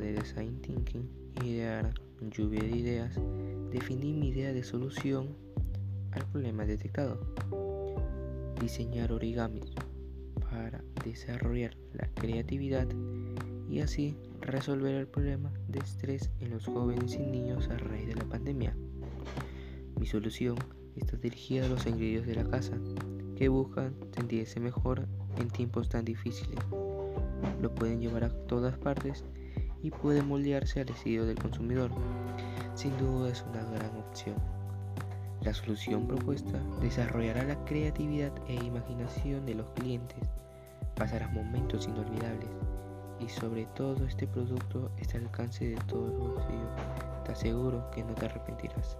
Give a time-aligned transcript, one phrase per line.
[0.00, 1.08] design thinking,
[1.44, 3.20] idear lluvia de ideas,
[3.70, 5.36] definir mi idea de solución
[6.12, 7.20] al problema detectado,
[8.60, 9.72] diseñar origamis
[10.50, 12.88] para desarrollar la creatividad
[13.68, 18.14] y así resolver el problema de estrés en los jóvenes y niños a raíz de
[18.14, 18.76] la pandemia.
[19.98, 20.56] Mi solución
[20.96, 22.76] está dirigida a los ingredientes de la casa
[23.36, 25.06] que buscan sentirse mejor
[25.38, 26.58] en tiempos tan difíciles.
[27.60, 29.24] Lo pueden llevar a todas partes
[29.82, 31.90] y puede moldearse al estilo del consumidor.
[32.74, 34.36] Sin duda es una gran opción.
[35.42, 40.28] La solución propuesta desarrollará la creatividad e imaginación de los clientes,
[40.96, 42.50] pasará momentos inolvidables
[43.20, 46.70] y sobre todo este producto está al alcance de todos los bolsillos.
[47.24, 48.96] Te aseguro que no te arrepentirás.